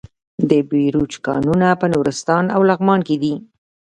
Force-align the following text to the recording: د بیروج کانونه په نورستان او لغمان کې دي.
د 0.49 0.51
بیروج 0.69 1.13
کانونه 1.27 1.67
په 1.81 1.85
نورستان 1.93 2.45
او 2.55 2.61
لغمان 2.69 2.99
کې 3.07 3.15
دي. 3.23 3.35